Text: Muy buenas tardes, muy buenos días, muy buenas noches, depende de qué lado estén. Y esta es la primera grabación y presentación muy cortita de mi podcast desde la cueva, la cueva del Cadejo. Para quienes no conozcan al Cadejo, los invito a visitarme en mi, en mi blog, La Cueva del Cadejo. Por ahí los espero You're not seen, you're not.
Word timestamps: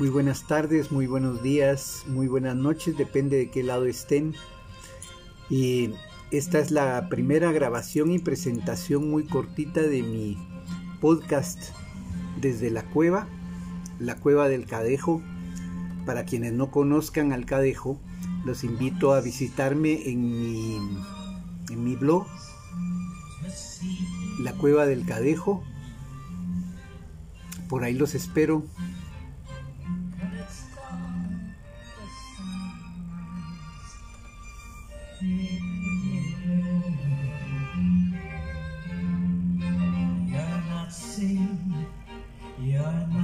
Muy 0.00 0.08
buenas 0.08 0.46
tardes, 0.46 0.90
muy 0.90 1.06
buenos 1.06 1.42
días, 1.42 2.04
muy 2.06 2.26
buenas 2.26 2.56
noches, 2.56 2.96
depende 2.96 3.36
de 3.36 3.50
qué 3.50 3.62
lado 3.62 3.84
estén. 3.84 4.34
Y 5.50 5.90
esta 6.30 6.58
es 6.58 6.70
la 6.70 7.10
primera 7.10 7.52
grabación 7.52 8.10
y 8.10 8.18
presentación 8.18 9.10
muy 9.10 9.24
cortita 9.24 9.82
de 9.82 10.02
mi 10.02 10.38
podcast 11.02 11.74
desde 12.40 12.70
la 12.70 12.82
cueva, 12.82 13.28
la 13.98 14.16
cueva 14.16 14.48
del 14.48 14.64
Cadejo. 14.64 15.20
Para 16.06 16.24
quienes 16.24 16.54
no 16.54 16.70
conozcan 16.70 17.34
al 17.34 17.44
Cadejo, 17.44 18.00
los 18.46 18.64
invito 18.64 19.12
a 19.12 19.20
visitarme 19.20 20.08
en 20.08 20.22
mi, 20.22 20.78
en 21.68 21.84
mi 21.84 21.94
blog, 21.96 22.26
La 24.40 24.54
Cueva 24.54 24.86
del 24.86 25.04
Cadejo. 25.04 25.62
Por 27.68 27.84
ahí 27.84 27.92
los 27.92 28.14
espero 28.14 28.64
You're 35.22 35.60
not 40.70 40.90
seen, 40.90 41.86
you're 42.58 42.80
not. 42.80 43.19